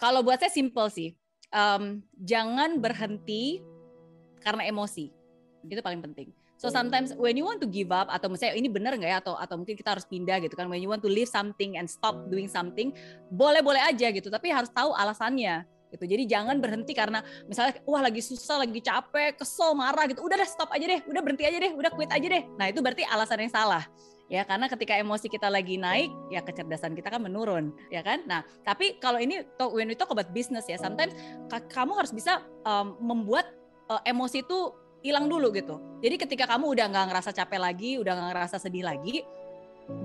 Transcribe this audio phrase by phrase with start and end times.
[0.00, 1.12] kalau buat saya simple sih.
[1.50, 3.60] Um, jangan berhenti
[4.40, 5.12] karena emosi.
[5.66, 6.32] Itu paling penting.
[6.60, 9.32] So sometimes when you want to give up atau misalnya ini benar nggak ya atau
[9.32, 12.28] atau mungkin kita harus pindah gitu kan when you want to leave something and stop
[12.28, 12.92] doing something
[13.32, 16.04] boleh-boleh aja gitu tapi harus tahu alasannya gitu.
[16.06, 17.20] Jadi jangan berhenti karena
[17.50, 20.22] misalnya wah lagi susah, lagi capek, kesel, marah gitu.
[20.22, 22.42] Udah deh stop aja deh, udah berhenti aja deh, udah quit aja deh.
[22.54, 23.82] Nah, itu berarti alasan yang salah.
[24.30, 28.22] Ya, karena ketika emosi kita lagi naik, ya kecerdasan kita kan menurun, ya kan?
[28.30, 29.42] Nah, tapi kalau ini
[29.74, 31.18] when we talk about business ya, sometimes
[31.74, 33.50] kamu harus bisa um, membuat
[33.90, 34.70] uh, emosi itu
[35.02, 35.82] hilang dulu gitu.
[35.98, 39.26] Jadi ketika kamu udah nggak ngerasa capek lagi, udah nggak ngerasa sedih lagi,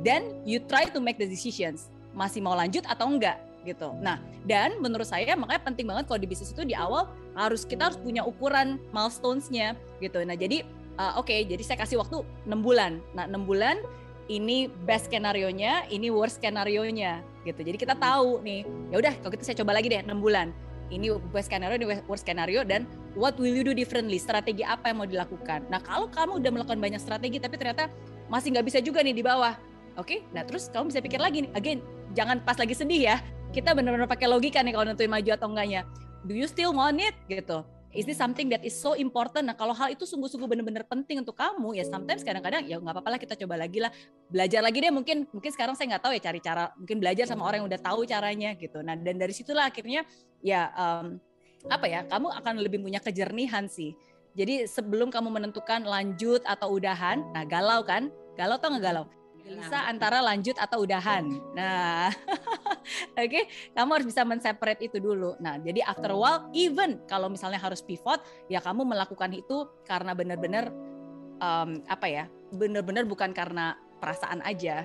[0.00, 1.92] then you try to make the decisions.
[2.16, 3.36] Masih mau lanjut atau enggak
[3.68, 3.92] gitu.
[4.00, 7.92] Nah, dan menurut saya makanya penting banget kalau di bisnis itu di awal harus kita
[7.92, 10.20] harus punya ukuran milestones-nya gitu.
[10.24, 10.62] Nah, jadi
[11.00, 13.00] uh, oke, okay, jadi saya kasih waktu 6 bulan.
[13.16, 13.80] Nah, 6 bulan
[14.28, 17.60] ini best skenario-nya, ini worst skenario-nya gitu.
[17.60, 20.48] Jadi kita tahu nih, ya udah kalau gitu saya coba lagi deh 6 bulan
[20.92, 22.84] ini best scenario, ini worst scenario dan
[23.16, 24.20] what will you do differently?
[24.20, 25.64] Strategi apa yang mau dilakukan?
[25.72, 27.88] Nah kalau kamu udah melakukan banyak strategi tapi ternyata
[28.28, 29.56] masih nggak bisa juga nih di bawah,
[29.96, 30.06] oke?
[30.06, 30.18] Okay?
[30.36, 31.78] Nah terus kamu bisa pikir lagi nih, again
[32.12, 33.16] jangan pas lagi sedih ya.
[33.54, 35.86] Kita benar-benar pakai logika nih kalau nentuin maju atau enggaknya.
[36.24, 37.14] Do you still want it?
[37.30, 39.46] Gitu is this something that is so important?
[39.46, 43.16] Nah kalau hal itu sungguh-sungguh benar-benar penting untuk kamu ya sometimes kadang-kadang ya nggak apa-apa
[43.16, 43.94] lah kita coba lagi lah.
[44.28, 47.46] Belajar lagi deh mungkin mungkin sekarang saya nggak tahu ya cari cara mungkin belajar sama
[47.46, 48.82] orang yang udah tahu caranya gitu.
[48.82, 50.02] Nah dan dari situlah akhirnya
[50.42, 51.16] ya um,
[51.70, 53.94] apa ya kamu akan lebih punya kejernihan sih.
[54.34, 58.10] Jadi sebelum kamu menentukan lanjut atau udahan nah galau kan?
[58.34, 59.06] Galau atau nggak galau?
[59.44, 61.28] Bisa antara lanjut atau udahan.
[61.52, 62.08] Nah,
[63.20, 63.44] oke, okay?
[63.72, 65.34] kamu harus bisa men-separate itu dulu.
[65.40, 68.20] Nah, jadi after a while, even kalau misalnya harus pivot,
[68.52, 70.70] ya kamu melakukan itu karena benar-benar
[71.40, 74.84] um, apa ya, benar-benar bukan karena perasaan aja.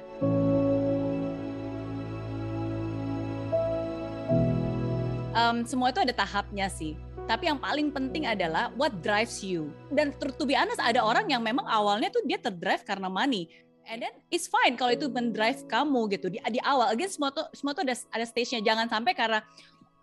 [5.30, 9.70] Um, semua itu ada tahapnya sih tapi yang paling penting adalah what drives you.
[9.94, 13.46] Dan to be honest, ada orang yang memang awalnya tuh dia terdrive karena money
[13.90, 16.30] and then it's fine kalau itu mendrive kamu gitu.
[16.30, 18.62] Di di awal again semua tuh semua tuh ada ada stage-nya.
[18.62, 19.42] Jangan sampai karena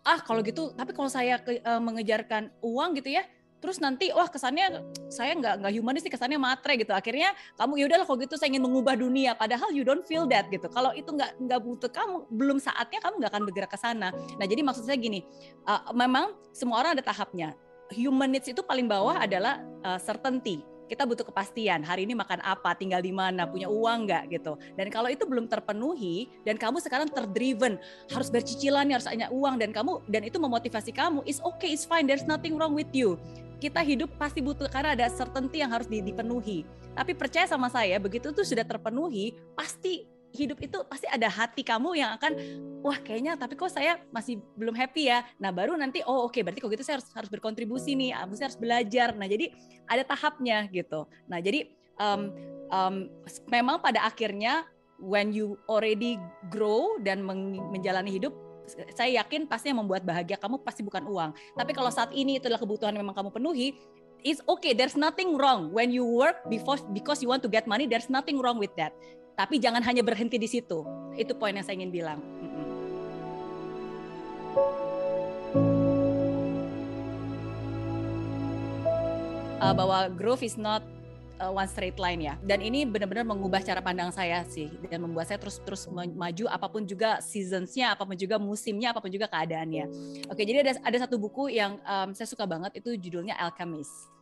[0.02, 3.26] ah kalau gitu tapi kalau saya ke, uh, mengejarkan uang gitu ya
[3.56, 6.92] terus nanti wah kesannya saya nggak nggak humanis nih kesannya matre gitu.
[6.92, 9.32] Akhirnya kamu ya udahlah kalau gitu saya ingin mengubah dunia.
[9.32, 10.68] Padahal you don't feel that gitu.
[10.68, 14.12] Kalau itu nggak nggak butuh kamu belum saatnya kamu nggak akan bergerak ke sana.
[14.12, 15.24] Nah jadi maksud saya gini
[15.66, 17.56] uh, memang semua orang ada tahapnya.
[17.96, 22.74] Human needs itu paling bawah adalah uh, certainty kita butuh kepastian hari ini makan apa,
[22.78, 24.54] tinggal di mana, punya uang nggak gitu.
[24.78, 27.76] Dan kalau itu belum terpenuhi dan kamu sekarang terdriven
[28.10, 32.06] harus bercicilan, harus punya uang dan kamu dan itu memotivasi kamu, is okay, it's fine,
[32.06, 33.18] there's nothing wrong with you.
[33.56, 36.62] Kita hidup pasti butuh karena ada certainty yang harus dipenuhi.
[36.92, 41.96] Tapi percaya sama saya, begitu itu sudah terpenuhi, pasti hidup itu pasti ada hati kamu
[41.96, 42.36] yang akan
[42.84, 45.24] wah kayaknya tapi kok saya masih belum happy ya.
[45.40, 48.28] Nah, baru nanti oh oke okay, berarti kok gitu saya harus harus berkontribusi nih, ah,
[48.36, 49.16] saya harus belajar.
[49.16, 49.50] Nah, jadi
[49.88, 51.08] ada tahapnya gitu.
[51.26, 52.30] Nah, jadi um,
[52.68, 52.94] um,
[53.48, 54.68] memang pada akhirnya
[55.00, 56.20] when you already
[56.52, 57.24] grow dan
[57.72, 58.32] menjalani hidup
[58.66, 61.30] saya yakin pasti yang membuat bahagia kamu pasti bukan uang.
[61.54, 63.78] Tapi kalau saat ini itu adalah kebutuhan yang memang kamu penuhi,
[64.26, 64.74] it's okay.
[64.74, 67.86] There's nothing wrong when you work before because you want to get money.
[67.86, 68.90] There's nothing wrong with that.
[69.36, 70.80] Tapi jangan hanya berhenti di situ.
[71.12, 72.24] Itu poin yang saya ingin bilang.
[79.60, 80.80] Uh, bahwa growth is not
[81.36, 82.40] uh, one straight line ya.
[82.40, 86.88] Dan ini benar-benar mengubah cara pandang saya sih dan membuat saya terus-terus maju apa pun
[86.88, 89.84] juga seasonsnya, apa pun juga musimnya, apa pun juga keadaannya.
[90.32, 94.15] Oke, jadi ada ada satu buku yang um, saya suka banget itu judulnya Alchemist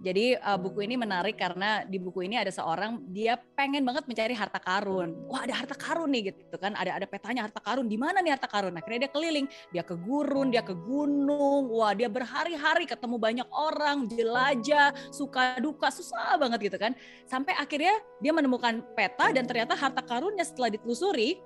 [0.00, 4.32] jadi uh, buku ini menarik karena di buku ini ada seorang dia pengen banget mencari
[4.32, 5.12] harta karun.
[5.28, 6.72] Wah ada harta karun nih gitu kan.
[6.72, 7.84] Ada ada petanya harta karun.
[7.84, 8.72] Di mana nih harta karun?
[8.80, 9.44] Akhirnya dia keliling.
[9.68, 11.68] Dia ke gurun, dia ke gunung.
[11.68, 16.96] Wah dia berhari-hari ketemu banyak orang, jelajah, suka duka, susah banget gitu kan.
[17.28, 17.92] Sampai akhirnya
[18.24, 21.36] dia menemukan peta dan ternyata harta karunnya setelah ditelusuri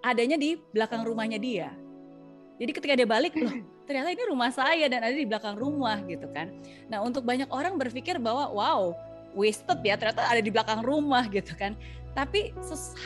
[0.00, 1.76] adanya di belakang rumahnya dia.
[2.56, 6.28] Jadi ketika dia balik loh ternyata ini rumah saya dan ada di belakang rumah gitu
[6.28, 6.52] kan.
[6.92, 8.92] Nah untuk banyak orang berpikir bahwa wow
[9.32, 11.72] wasted ya ternyata ada di belakang rumah gitu kan.
[12.12, 12.52] Tapi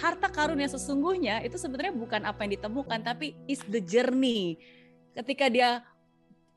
[0.03, 4.59] harta karun yang sesungguhnya itu sebenarnya bukan apa yang ditemukan tapi is the journey.
[5.15, 5.87] Ketika dia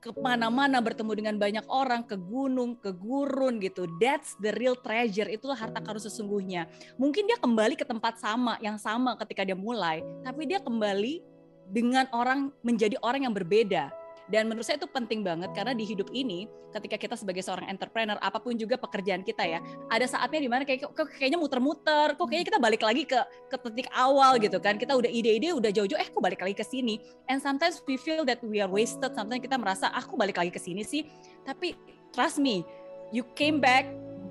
[0.01, 5.25] ke mana-mana bertemu dengan banyak orang ke gunung ke gurun gitu that's the real treasure
[5.25, 10.05] itulah harta karun sesungguhnya mungkin dia kembali ke tempat sama yang sama ketika dia mulai
[10.21, 11.25] tapi dia kembali
[11.73, 13.89] dengan orang menjadi orang yang berbeda
[14.25, 18.17] Dan menurut saya itu penting banget karena di hidup ini ketika kita sebagai seorang entrepreneur
[18.19, 22.25] apa pun juga pekerjaan kita ya, ada saatnya di mana kayak kok kayaknya muter-muter, kok
[22.25, 23.19] kayaknya kita balik lagi ke
[23.53, 24.81] ke titik awal gitu kan.
[24.81, 26.97] Kita udah ide-ide udah jauh-jauh eh kok balik lagi ke sini.
[27.29, 29.13] And sometimes we feel that we are wasted.
[29.13, 31.05] Sometimes kita merasa aku ah, balik lagi ke sini sih.
[31.45, 31.77] Tapi
[32.09, 32.65] trust me,
[33.13, 33.85] you came back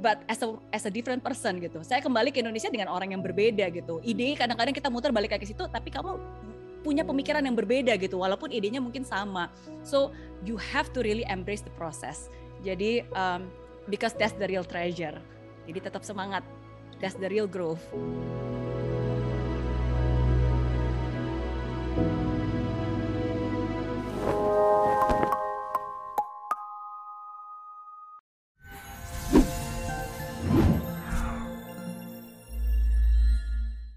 [0.04, 1.80] but as a as a different person gitu.
[1.80, 4.04] Saya kembali ke Indonesia dengan orang yang berbeda gitu.
[4.04, 6.20] Ide kadang-kadang kita muter balik lagi ke situ, tapi kamu
[6.84, 9.48] punya pemikiran yang berbeda gitu walaupun idenya mungkin sama.
[9.80, 10.12] So
[10.44, 12.28] you have to really embrace the process.
[12.60, 13.48] Jadi um,
[13.88, 15.16] because that's the real treasure.
[15.64, 16.44] Jadi tetap semangat.
[17.00, 17.82] That's the real growth